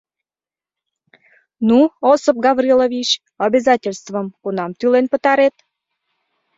—Ну, 1.67 1.77
Осып 2.11 2.37
Гаврилович, 2.45 3.09
обязательствым 3.45 4.27
кунам 4.41 4.71
тӱлен 4.79 5.05
пытарет? 5.11 5.55